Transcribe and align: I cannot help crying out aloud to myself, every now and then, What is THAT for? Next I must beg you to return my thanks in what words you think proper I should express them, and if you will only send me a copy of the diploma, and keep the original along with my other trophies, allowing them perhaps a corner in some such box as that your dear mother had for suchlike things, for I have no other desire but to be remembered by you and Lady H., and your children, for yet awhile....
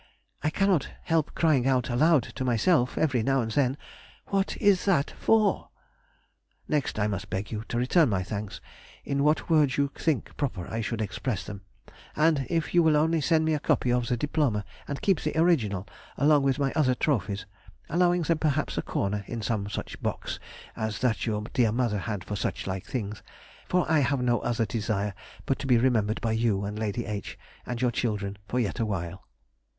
I 0.41 0.49
cannot 0.49 0.89
help 1.03 1.29
crying 1.35 1.67
out 1.67 1.87
aloud 1.91 2.23
to 2.33 2.43
myself, 2.43 2.97
every 2.97 3.21
now 3.21 3.41
and 3.41 3.51
then, 3.51 3.77
What 4.29 4.57
is 4.57 4.85
THAT 4.85 5.11
for? 5.11 5.69
Next 6.67 6.97
I 6.97 7.05
must 7.05 7.29
beg 7.29 7.51
you 7.51 7.63
to 7.67 7.77
return 7.77 8.09
my 8.09 8.23
thanks 8.23 8.61
in 9.05 9.23
what 9.23 9.47
words 9.47 9.77
you 9.77 9.91
think 9.93 10.35
proper 10.37 10.67
I 10.67 10.81
should 10.81 11.01
express 11.01 11.43
them, 11.45 11.61
and 12.15 12.47
if 12.49 12.73
you 12.73 12.81
will 12.81 12.97
only 12.97 13.21
send 13.21 13.45
me 13.45 13.53
a 13.53 13.59
copy 13.59 13.91
of 13.93 14.07
the 14.07 14.17
diploma, 14.17 14.65
and 14.87 15.03
keep 15.03 15.21
the 15.21 15.37
original 15.39 15.87
along 16.17 16.41
with 16.41 16.57
my 16.57 16.71
other 16.73 16.95
trophies, 16.95 17.45
allowing 17.87 18.23
them 18.23 18.39
perhaps 18.39 18.79
a 18.79 18.81
corner 18.81 19.23
in 19.27 19.43
some 19.43 19.69
such 19.69 20.01
box 20.01 20.39
as 20.75 20.97
that 21.01 21.27
your 21.27 21.43
dear 21.53 21.71
mother 21.71 21.99
had 21.99 22.23
for 22.23 22.33
suchlike 22.35 22.87
things, 22.87 23.21
for 23.69 23.85
I 23.87 23.99
have 23.99 24.23
no 24.23 24.39
other 24.39 24.65
desire 24.65 25.13
but 25.45 25.59
to 25.59 25.67
be 25.67 25.77
remembered 25.77 26.21
by 26.21 26.31
you 26.31 26.65
and 26.65 26.79
Lady 26.79 27.05
H., 27.05 27.37
and 27.67 27.79
your 27.79 27.91
children, 27.91 28.39
for 28.47 28.59
yet 28.59 28.79
awhile.... 28.79 29.27